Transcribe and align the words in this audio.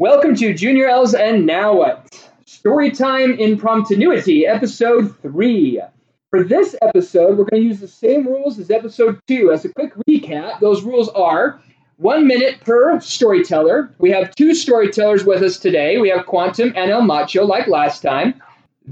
Welcome 0.00 0.34
to 0.36 0.54
Junior 0.54 0.88
L's 0.88 1.12
and 1.12 1.44
Now 1.44 1.76
What? 1.76 2.30
Storytime 2.46 3.38
Impromptuity, 3.38 4.46
Episode 4.46 5.14
3. 5.20 5.82
For 6.30 6.42
this 6.42 6.74
episode, 6.80 7.36
we're 7.36 7.44
going 7.44 7.64
to 7.64 7.68
use 7.68 7.80
the 7.80 7.86
same 7.86 8.26
rules 8.26 8.58
as 8.58 8.70
Episode 8.70 9.20
2. 9.28 9.52
As 9.52 9.66
a 9.66 9.74
quick 9.74 9.92
recap, 10.08 10.58
those 10.60 10.82
rules 10.84 11.10
are 11.10 11.60
one 11.98 12.26
minute 12.26 12.62
per 12.62 12.98
storyteller. 13.00 13.94
We 13.98 14.10
have 14.12 14.34
two 14.34 14.54
storytellers 14.54 15.26
with 15.26 15.42
us 15.42 15.58
today. 15.58 15.98
We 15.98 16.08
have 16.08 16.24
Quantum 16.24 16.72
and 16.76 16.90
El 16.90 17.02
Macho, 17.02 17.44
like 17.44 17.68
last 17.68 18.00
time. 18.00 18.40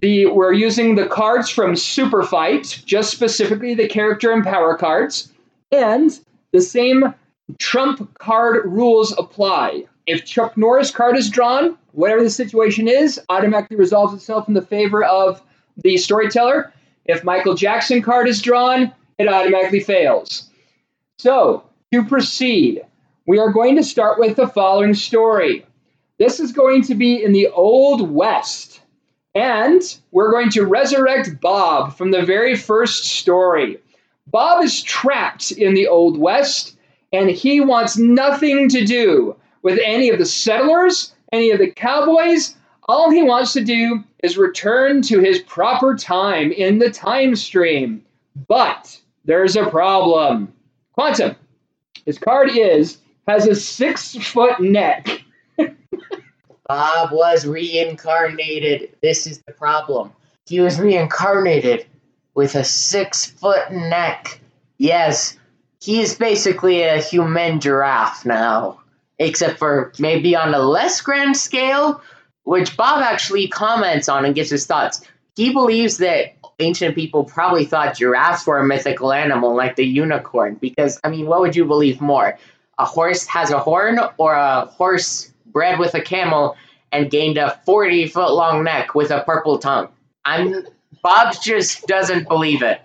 The 0.03 0.27
we're 0.27 0.53
using 0.53 0.95
the 0.95 1.07
cards 1.07 1.49
from 1.49 1.75
Super 1.75 2.23
Fight, 2.23 2.83
just 2.85 3.13
specifically 3.13 3.75
the 3.75 3.89
character 3.89 4.31
and 4.31 4.45
power 4.45 4.77
cards, 4.77 5.33
and 5.73 6.21
the 6.53 6.61
same 6.61 7.15
trump 7.59 8.19
card 8.19 8.67
rules 8.67 9.17
apply. 9.17 9.85
If 10.07 10.25
Chuck 10.25 10.57
Norris 10.57 10.91
card 10.91 11.17
is 11.17 11.31
drawn, 11.31 11.77
whatever 11.93 12.23
the 12.23 12.31
situation 12.31 12.89
is, 12.89 13.21
automatically 13.29 13.77
resolves 13.77 14.15
itself 14.15 14.49
in 14.49 14.55
the 14.55 14.63
favor 14.63 15.05
of 15.05 15.43
the 15.77 15.97
storyteller. 15.97 16.73
If 17.05 17.25
Michael 17.25 17.55
Jackson 17.55 18.03
card 18.03 18.29
is 18.29 18.43
drawn, 18.43 18.93
it 19.19 19.29
automatically 19.29 19.81
fails. 19.81 20.51
So, 21.19 21.65
to 21.93 22.05
proceed, 22.05 22.83
we 23.27 23.39
are 23.39 23.53
going 23.53 23.77
to 23.77 23.83
start 23.83 24.19
with 24.19 24.37
the 24.37 24.49
following 24.49 24.95
story. 24.95 25.67
This 26.19 26.41
is 26.41 26.53
going 26.53 26.83
to 26.85 26.95
be 26.95 27.23
in 27.23 27.33
the 27.33 27.49
Old 27.49 28.11
West. 28.11 28.81
And 29.35 29.83
we're 30.11 30.33
going 30.33 30.51
to 30.51 30.65
resurrect 30.65 31.41
Bob 31.41 31.97
from 31.97 32.11
the 32.11 32.23
very 32.23 32.57
first 32.57 33.05
story. 33.05 33.79
Bob 34.27 34.65
is 34.65 34.83
trapped 34.83 35.53
in 35.53 35.75
the 35.75 35.89
Old 35.89 36.19
West, 36.19 36.78
and 37.13 37.31
he 37.31 37.61
wants 37.61 37.97
nothing 37.97 38.69
to 38.71 38.85
do 38.85 39.37
with 39.63 39.79
any 39.85 40.11
of 40.11 40.19
the 40.19 40.27
settlers, 40.27 41.15
any 41.33 41.51
of 41.51 41.59
the 41.59 41.71
cowboys. 41.71 42.57
All 42.89 43.11
he 43.11 43.23
wants 43.23 43.53
to 43.53 43.65
do 43.65 44.03
is 44.23 44.39
return 44.39 45.03
to 45.03 45.21
his 45.21 45.41
proper 45.41 45.95
time 45.95 46.53
in 46.53 46.79
the 46.79 46.91
time 46.91 47.37
stream. 47.37 48.05
But 48.47 48.99
there's 49.25 49.57
a 49.57 49.69
problem. 49.69 50.53
Quantum, 50.93 51.37
his 52.07 52.19
card 52.19 52.51
is 52.57 52.99
has 53.27 53.47
a 53.47 53.55
six 53.55 54.17
foot 54.17 54.59
neck. 54.61 55.23
Bob 56.67 57.13
was 57.13 57.47
reincarnated. 57.47 58.91
This 59.03 59.27
is 59.27 59.41
the 59.43 59.53
problem. 59.53 60.13
He 60.47 60.61
was 60.61 60.81
reincarnated 60.81 61.87
with 62.35 62.55
a 62.55 62.65
six 62.65 63.27
foot 63.27 63.71
neck. 63.71 64.41
Yes, 64.79 65.37
he 65.81 66.01
is 66.01 66.15
basically 66.15 66.83
a 66.83 67.01
human 67.01 67.61
giraffe 67.61 68.25
now, 68.27 68.81
except 69.19 69.59
for 69.59 69.93
maybe 69.99 70.35
on 70.35 70.55
a 70.55 70.59
less 70.59 71.01
grand 71.01 71.37
scale, 71.37 72.01
which 72.45 72.77
Bob 72.77 73.03
actually 73.03 73.49
comments 73.49 74.09
on 74.09 74.25
and 74.25 74.35
gives 74.35 74.51
his 74.51 74.67
thoughts. 74.67 75.03
He 75.37 75.53
believes 75.53 75.99
that 75.99 76.35
ancient 76.59 76.95
people 76.95 77.25
probably 77.25 77.65
thought 77.65 77.97
giraffes 77.97 78.47
were 78.47 78.59
a 78.59 78.65
mythical 78.65 79.13
animal 79.13 79.55
like 79.55 79.77
the 79.77 79.87
unicorn, 79.87 80.57
because, 80.61 80.99
I 81.05 81.11
mean, 81.11 81.27
what 81.27 81.41
would 81.41 81.55
you 81.55 81.65
believe 81.65 82.01
more? 82.01 82.37
A 82.79 82.85
horse 82.85 83.27
has 83.27 83.51
a 83.51 83.59
horn, 83.59 84.01
or 84.19 84.35
a 84.35 84.67
horse 84.67 85.33
bred 85.47 85.79
with 85.79 85.95
a 85.95 86.01
camel 86.01 86.57
and 86.91 87.11
gained 87.11 87.39
a 87.39 87.61
40 87.65 88.09
foot 88.09 88.33
long 88.33 88.65
neck 88.65 88.95
with 88.95 89.11
a 89.11 89.23
purple 89.23 89.59
tongue? 89.59 89.89
I'm. 90.25 90.67
Bob 91.03 91.35
just 91.41 91.87
doesn't 91.87 92.29
believe 92.29 92.63
it. 92.63 92.81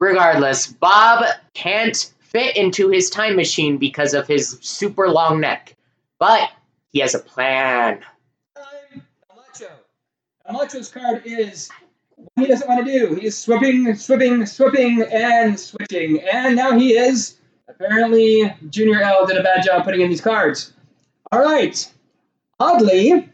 Regardless, 0.00 0.66
Bob 0.66 1.24
can't 1.54 2.12
fit 2.28 2.56
into 2.56 2.88
his 2.88 3.10
time 3.10 3.36
machine 3.36 3.78
because 3.78 4.14
of 4.14 4.26
his 4.26 4.58
super 4.60 5.08
long 5.08 5.40
neck. 5.40 5.76
But 6.18 6.50
he 6.90 7.00
has 7.00 7.14
a 7.14 7.18
plan. 7.18 8.00
Time, 8.56 9.02
Macho. 9.34 9.72
Macho's 10.50 10.90
card 10.90 11.22
is 11.24 11.68
he 12.36 12.46
doesn't 12.46 12.68
want 12.68 12.84
to 12.84 12.92
do. 12.92 13.14
He's 13.14 13.36
swooping, 13.36 13.94
swooping, 13.94 14.46
swooping, 14.46 15.02
and 15.02 15.58
switching. 15.58 16.20
And 16.20 16.56
now 16.56 16.76
he 16.78 16.96
is. 16.96 17.36
Apparently, 17.68 18.54
Junior 18.70 19.02
L 19.02 19.26
did 19.26 19.36
a 19.36 19.42
bad 19.42 19.64
job 19.64 19.84
putting 19.84 20.00
in 20.00 20.08
these 20.08 20.20
cards. 20.20 20.72
All 21.30 21.40
right. 21.40 21.92
Oddly, 22.58 23.28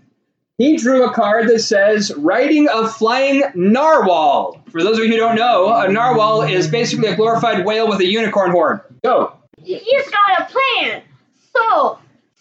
he 0.59 0.77
drew 0.77 1.05
a 1.05 1.13
card 1.13 1.49
that 1.49 1.61
says 1.61 2.13
riding 2.17 2.69
a 2.73 2.87
flying 2.89 3.43
narwhal. 3.55 4.63
For 4.71 4.83
those 4.83 4.99
of 4.99 5.05
you 5.05 5.11
who 5.11 5.17
don't 5.17 5.37
know, 5.37 5.73
a 5.75 5.91
narwhal 5.91 6.43
is 6.43 6.69
basically 6.69 7.09
a 7.09 7.17
glorified 7.17 7.65
whale 7.65 7.89
with 7.89 8.01
a 8.01 8.07
unicorn 8.07 8.51
horn. 8.53 8.81
Go. 9.03 9.35
He's 9.63 10.11
got 10.11 10.41
a 10.41 10.53
plan. 10.53 11.03
So 11.57 11.99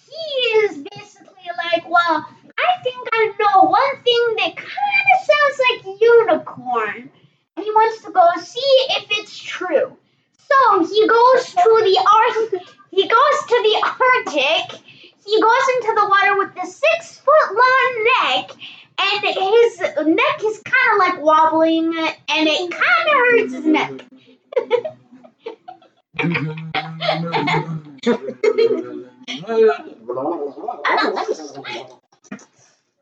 he 0.08 0.50
is 0.60 0.78
basically 0.92 1.50
like, 1.72 1.90
well, 1.90 2.28
I 2.58 2.84
think 2.84 3.08
I 3.14 3.34
know 3.40 3.64
one 3.64 4.04
thing 4.04 4.36
that 4.38 4.56
kind 4.58 5.06
of 5.14 5.20
sounds 5.26 5.60
like 5.70 6.02
unicorn, 6.02 7.10
and 7.56 7.64
he 7.64 7.72
wants 7.72 8.04
to 8.04 8.12
go 8.12 8.28
see 8.40 8.60
if 8.98 9.06
it's 9.12 9.38
true. 9.38 9.98
So 10.38 10.80
he 10.86 11.08
goes 11.08 11.46
to 11.46 11.82
the 11.84 12.08
Arctic. 12.14 12.68
He 12.92 13.08
goes 13.08 13.38
to 13.48 13.58
the 13.64 13.76
Arctic. 13.84 14.82
He 15.26 15.42
goes 15.42 15.68
into 15.76 15.94
the 15.96 16.08
water 16.10 16.38
with 16.38 16.54
the 16.56 16.66
six 16.68 17.20
foot 17.20 17.52
long 17.52 18.04
neck, 18.22 18.52
and 19.00 19.26
his 19.26 19.80
neck 19.80 20.44
is 20.44 20.60
kind 20.64 20.94
of 20.94 21.00
like 21.00 21.22
wobbling, 21.22 21.96
and 21.96 22.48
it 22.48 22.72
kind 22.72 23.08
of 23.08 23.14
hurts 23.32 23.54
his 23.54 23.66
neck. 23.66 23.92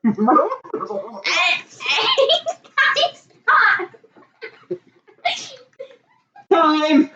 Time. 6.52 7.10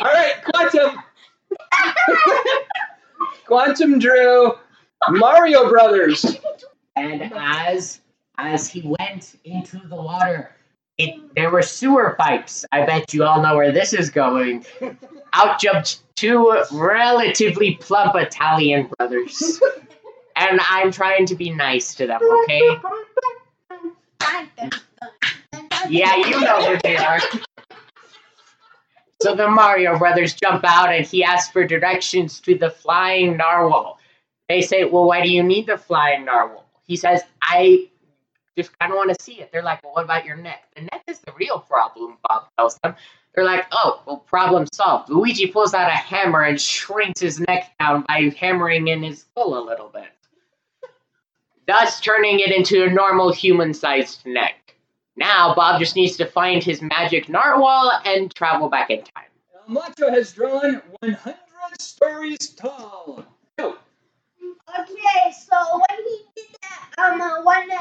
All 0.00 0.02
right, 0.02 0.34
Quantum. 0.44 0.98
Quantum 3.74 3.98
drew 3.98 4.52
Mario 5.10 5.68
Brothers. 5.68 6.36
And 6.94 7.32
as 7.34 8.00
as 8.38 8.68
he 8.68 8.94
went 9.00 9.34
into 9.44 9.78
the 9.88 9.96
water, 9.96 10.52
it 10.96 11.34
there 11.34 11.50
were 11.50 11.62
sewer 11.62 12.14
pipes. 12.16 12.64
I 12.70 12.86
bet 12.86 13.12
you 13.12 13.24
all 13.24 13.42
know 13.42 13.56
where 13.56 13.72
this 13.72 13.92
is 13.92 14.10
going. 14.10 14.64
Out 15.32 15.58
jumped 15.58 16.02
two 16.14 16.56
relatively 16.70 17.74
plump 17.74 18.14
Italian 18.14 18.88
brothers. 18.96 19.60
And 20.36 20.60
I'm 20.68 20.92
trying 20.92 21.26
to 21.26 21.34
be 21.34 21.50
nice 21.50 21.96
to 21.96 22.06
them, 22.06 22.20
okay? 22.22 22.78
Yeah, 25.90 26.16
you 26.16 26.40
know 26.40 26.64
who 26.64 26.78
they 26.82 26.96
are. 26.96 27.20
So 29.24 29.34
the 29.34 29.48
Mario 29.48 29.98
brothers 29.98 30.34
jump 30.34 30.64
out 30.66 30.92
and 30.92 31.06
he 31.06 31.24
asks 31.24 31.50
for 31.50 31.64
directions 31.64 32.40
to 32.40 32.58
the 32.58 32.68
flying 32.68 33.38
narwhal. 33.38 33.98
They 34.50 34.60
say, 34.60 34.84
Well, 34.84 35.06
why 35.06 35.22
do 35.22 35.30
you 35.30 35.42
need 35.42 35.66
the 35.66 35.78
flying 35.78 36.26
narwhal? 36.26 36.66
He 36.82 36.94
says, 36.94 37.22
I 37.40 37.88
just 38.54 38.78
kind 38.78 38.92
of 38.92 38.98
want 38.98 39.16
to 39.16 39.24
see 39.24 39.40
it. 39.40 39.50
They're 39.50 39.62
like, 39.62 39.82
Well, 39.82 39.94
what 39.94 40.04
about 40.04 40.26
your 40.26 40.36
neck? 40.36 40.64
The 40.76 40.82
neck 40.82 41.04
is 41.06 41.20
the 41.20 41.32
real 41.38 41.58
problem, 41.58 42.18
Bob 42.28 42.48
tells 42.58 42.78
them. 42.80 42.96
They're 43.34 43.46
like, 43.46 43.64
Oh, 43.72 44.02
well, 44.04 44.18
problem 44.18 44.66
solved. 44.74 45.08
Luigi 45.08 45.46
pulls 45.46 45.72
out 45.72 45.88
a 45.88 45.94
hammer 45.94 46.42
and 46.42 46.60
shrinks 46.60 47.20
his 47.20 47.40
neck 47.40 47.72
down 47.80 48.04
by 48.06 48.30
hammering 48.38 48.88
in 48.88 49.02
his 49.02 49.20
skull 49.22 49.56
a 49.56 49.64
little 49.64 49.88
bit, 49.88 50.12
thus 51.66 51.98
turning 51.98 52.40
it 52.40 52.54
into 52.54 52.84
a 52.84 52.90
normal 52.90 53.32
human 53.32 53.72
sized 53.72 54.26
neck. 54.26 54.63
Now, 55.16 55.54
Bob 55.54 55.78
just 55.80 55.94
needs 55.96 56.16
to 56.16 56.26
find 56.26 56.62
his 56.62 56.82
magic 56.82 57.28
narwhal 57.28 58.00
and 58.04 58.34
travel 58.34 58.68
back 58.68 58.90
in 58.90 58.98
time. 58.98 59.28
El 59.68 59.74
Macho 59.74 60.10
has 60.10 60.32
drawn 60.32 60.82
100 61.00 61.36
stories 61.80 62.48
tall. 62.50 63.24
Go. 63.56 63.76
Okay, 64.80 65.32
so 65.32 65.56
when 65.88 65.98
he 66.04 66.18
did 66.34 66.46
that, 66.62 67.12
um, 67.12 67.20
uh, 67.20 67.42
when 67.44 67.70
uh, 67.70 67.76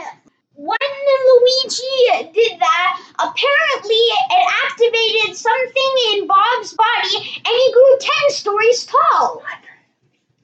when 0.56 0.78
Luigi 1.26 2.32
did 2.32 2.60
that, 2.60 3.02
apparently 3.16 3.96
it 3.96 4.54
activated 4.66 5.36
something 5.36 5.94
in 6.14 6.28
Bob's 6.28 6.74
body, 6.74 7.18
and 7.38 7.48
he 7.48 7.74
grew 7.74 7.98
ten 8.00 8.30
stories 8.30 8.86
tall. 8.86 9.42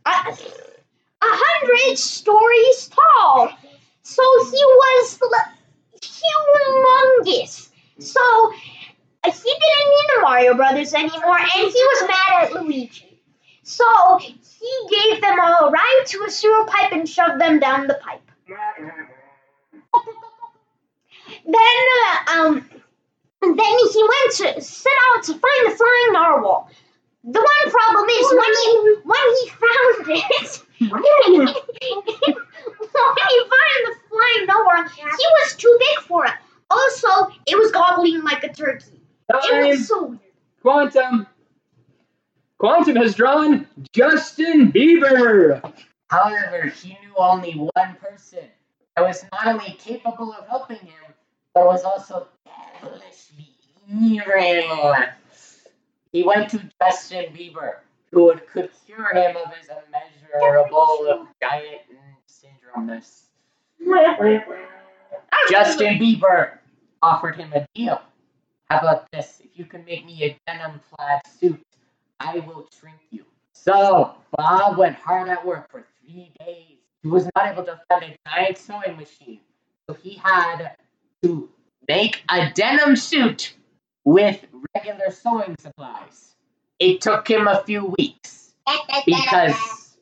A 0.06 0.10
a 0.12 0.36
hundred 1.22 1.98
stories 2.00 2.90
tall. 2.90 3.52
So 4.02 4.24
he 4.46 4.66
was 4.66 5.20
l- 5.22 5.54
humongous. 6.20 7.70
So 8.00 8.54
he 9.26 9.32
didn't 9.32 9.90
need 9.90 10.08
the 10.16 10.22
Mario 10.22 10.54
Brothers 10.54 10.94
anymore, 10.94 11.38
and 11.40 11.50
he 11.50 11.84
was 11.92 12.08
mad 12.08 12.44
at 12.44 12.54
Luigi. 12.54 13.20
So 13.64 13.86
he 14.18 14.88
gave 14.90 15.22
them 15.22 15.40
all 15.40 15.68
a 15.68 15.72
ride 15.72 16.04
to 16.08 16.24
a 16.26 16.30
sewer 16.30 16.66
pipe 16.66 16.92
and 16.92 17.08
shoved 17.08 17.40
them 17.40 17.60
down 17.60 17.88
the 17.88 17.96
pipe. 17.96 18.22
Then, 21.46 21.80
uh, 22.06 22.32
um, 22.32 22.70
then 23.42 23.56
he 23.94 24.04
went 24.04 24.32
to 24.38 24.62
set 24.62 24.94
out 25.14 25.24
to 25.24 25.34
find 25.34 25.72
the 25.72 25.76
flying 25.76 26.14
narwhal. 26.14 26.70
The 27.24 27.40
one 27.40 27.72
problem 27.72 28.10
is 28.10 28.32
when 28.32 28.54
he 28.64 28.96
when 29.04 29.36
he 29.42 29.50
found 29.50 30.10
it, 30.10 30.64
when 30.80 31.04
he 31.04 31.46
found 31.46 31.56
the 33.86 33.94
flying 34.10 34.46
narwhal, 34.48 34.90
he 34.96 35.04
was 35.04 35.56
too 35.56 35.78
big 35.80 36.06
for 36.06 36.26
it. 36.26 36.34
Also, 36.70 37.32
it 37.48 37.58
was 37.58 37.72
gobbling 37.72 38.24
like 38.24 38.44
a 38.44 38.54
turkey. 38.54 39.02
It 39.30 39.68
was 39.68 39.88
so 39.88 40.06
weird. 40.06 40.20
Quantum. 40.62 41.28
Quantum 42.58 42.96
has 42.98 43.16
drawn 43.16 43.68
Justin 43.94 44.72
Bieber. 44.72 45.62
However, 46.10 46.68
he 46.68 46.90
knew 46.90 47.16
only 47.18 47.54
one 47.54 47.96
person 48.02 48.50
that 48.96 49.04
was 49.08 49.24
not 49.32 49.48
only 49.48 49.78
capable 49.80 50.34
of 50.34 50.48
helping 50.48 50.78
him, 50.78 51.14
but 51.54 51.66
was 51.66 51.84
also 51.84 52.28
devilishly 52.82 53.50
evil. 53.88 54.96
He 56.12 56.24
went 56.24 56.50
to 56.52 56.60
Justin 56.82 57.26
Bieber, 57.34 57.78
who 58.12 58.26
would, 58.26 58.48
could 58.48 58.70
cure 58.86 59.14
him 59.14 59.38
of 59.38 59.54
his 59.54 59.70
immeasurable 59.70 61.28
giant 61.42 61.82
syndromeness. 62.28 63.24
Justin 65.50 66.00
Bieber 66.00 66.58
offered 67.02 67.36
him 67.36 67.54
a 67.54 67.66
deal. 67.74 68.02
How 68.70 68.80
about 68.80 69.12
this? 69.12 69.42
If 69.44 69.58
you 69.58 69.66
can 69.66 69.84
make 69.86 70.06
me 70.06 70.24
a 70.24 70.40
denim 70.48 70.80
plaid 70.92 71.22
suit, 71.40 71.62
I 72.20 72.40
will 72.40 72.68
shrink 72.80 73.00
you. 73.10 73.26
So 73.54 74.16
Bob 74.38 74.78
went 74.78 74.96
hard 74.96 75.30
at 75.30 75.46
work 75.46 75.70
for 75.72 75.86
three 76.02 76.32
days. 76.40 76.78
He 77.02 77.10
was 77.10 77.28
not 77.36 77.52
able 77.52 77.64
to 77.64 77.80
find 77.90 78.04
a 78.04 78.30
giant 78.30 78.58
sewing 78.58 78.98
machine, 78.98 79.40
so 79.88 79.96
he 79.96 80.16
had 80.16 80.76
to 81.24 81.50
make 81.88 82.24
a 82.30 82.52
denim 82.52 82.96
suit 82.96 83.54
with 84.04 84.46
regular 84.76 85.12
sewing 85.12 85.56
supplies. 85.60 86.36
It 86.80 87.02
took 87.02 87.28
him 87.28 87.48
a 87.48 87.64
few 87.64 87.94
weeks 87.98 88.54
because, 89.06 89.98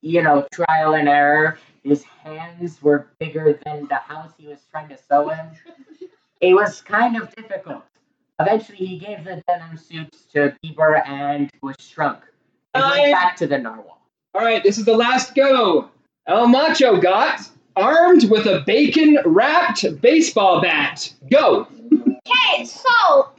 you 0.00 0.22
know, 0.22 0.46
trial 0.52 0.94
and 0.94 1.08
error. 1.08 1.58
His 1.84 2.04
hands 2.04 2.80
were 2.80 3.08
bigger 3.18 3.58
than 3.64 3.86
the 3.88 3.96
house 3.96 4.32
he 4.38 4.46
was 4.46 4.60
trying 4.70 4.88
to 4.88 4.96
sew 4.96 5.30
in. 5.30 5.50
It 6.40 6.54
was 6.54 6.80
kind 6.80 7.16
of 7.16 7.34
difficult. 7.34 7.82
Eventually, 8.40 8.78
he 8.78 8.98
gave 8.98 9.24
the 9.24 9.42
denim 9.46 9.76
suits 9.76 10.24
to 10.32 10.56
Bieber 10.64 11.06
and 11.06 11.50
was 11.60 11.76
shrunk. 11.78 12.20
He 12.74 12.80
Time. 12.80 12.98
went 12.98 13.12
back 13.12 13.36
to 13.36 13.46
the 13.46 13.58
narwhal. 13.58 14.00
All 14.34 14.42
right, 14.42 14.62
this 14.62 14.78
is 14.78 14.84
the 14.84 14.96
last 14.96 15.34
go. 15.34 15.90
El 16.26 16.48
Macho 16.48 16.98
got 16.98 17.40
armed 17.76 18.30
with 18.30 18.46
a 18.46 18.62
bacon 18.66 19.18
wrapped 19.26 20.00
baseball 20.00 20.62
bat. 20.62 21.12
Go. 21.30 21.68
Okay, 21.92 22.64
so 22.64 23.31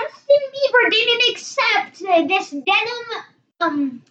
Justin 0.00 0.42
Bieber 0.54 0.90
didn't 0.90 1.30
accept 1.30 2.02
uh, 2.02 2.26
this 2.26 2.50
denim 2.50 3.06
um 3.60 4.02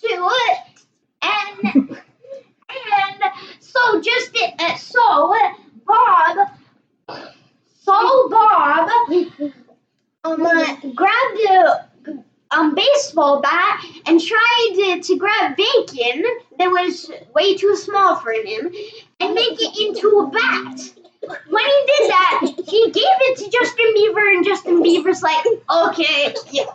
suit, 0.00 0.86
and 1.22 1.74
and 1.74 3.22
so 3.60 4.00
just 4.00 4.36
uh, 4.58 4.76
so 4.76 5.34
Bob, 5.86 6.48
so 7.80 8.28
Bob 8.28 8.90
um 10.24 10.46
uh, 10.46 10.76
grabbed 10.94 11.40
a 11.50 11.88
um 12.50 12.74
baseball 12.74 13.40
bat 13.40 13.84
and 14.06 14.20
tried 14.20 14.72
to, 14.74 15.00
to 15.02 15.16
grab 15.16 15.56
bacon 15.56 16.22
that 16.58 16.68
was 16.68 17.10
way 17.34 17.56
too 17.56 17.74
small 17.76 18.16
for 18.16 18.32
him 18.32 18.72
and 19.20 19.34
make 19.34 19.60
it 19.60 19.78
into 19.80 20.18
a 20.18 20.30
bat 20.30 21.01
when 21.22 21.64
he 21.64 21.80
did 21.86 22.10
that, 22.10 22.40
he 22.66 22.90
gave 22.90 23.16
it 23.28 23.38
to 23.38 23.50
Justin 23.50 23.94
Bieber, 23.96 24.34
and 24.34 24.44
Justin 24.44 24.82
Bieber's 24.82 25.22
like, 25.22 25.44
"Okay, 25.70 26.34
you, 26.50 26.66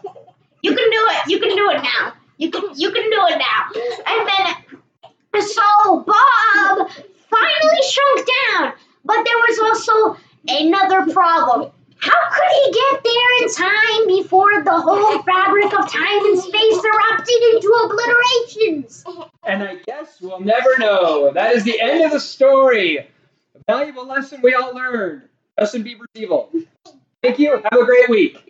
you 0.61 0.75
can 0.75 0.89
do 0.91 1.03
it. 1.11 1.29
You 1.29 1.39
can 1.39 1.55
do 1.55 1.69
it 1.71 1.81
now. 1.83 2.13
You 2.37 2.51
can 2.51 2.63
you 2.75 2.91
can 2.91 3.03
do 3.03 3.21
it 3.29 3.37
now." 3.37 3.71
And 4.05 4.29
then, 4.29 5.41
so 5.41 6.05
Bob 6.05 6.89
finally 7.29 7.81
shrunk 7.89 8.27
down, 8.45 8.73
but 9.03 9.23
there 9.23 9.37
was 9.47 9.59
also 9.59 10.17
another 10.47 11.11
problem. 11.11 11.71
How 11.99 12.29
could 12.31 12.51
he 12.63 12.71
get 12.71 13.03
there 13.03 13.31
in 13.41 13.53
time 13.53 14.07
before 14.07 14.63
the 14.63 14.79
whole 14.79 15.21
fabric 15.23 15.73
of 15.73 15.91
time 15.91 16.25
and 16.25 16.39
space 16.39 16.83
erupted 16.85 17.41
into 17.53 17.67
obliterations? 17.83 19.03
And 19.43 19.63
I 19.63 19.77
guess 19.87 20.21
we'll 20.21 20.39
never 20.39 20.77
know. 20.77 21.31
That 21.33 21.55
is 21.55 21.63
the 21.63 21.81
end 21.81 22.03
of 22.03 22.11
the 22.11 22.19
story. 22.19 23.07
Valuable 23.67 24.07
lesson 24.07 24.41
we 24.41 24.53
all 24.53 24.73
learned. 24.73 25.23
Justin 25.59 25.83
Bieber's 25.83 26.07
evil. 26.15 26.51
Thank 27.21 27.39
you. 27.39 27.51
Have 27.51 27.79
a 27.81 27.85
great 27.85 28.09
week. 28.09 28.46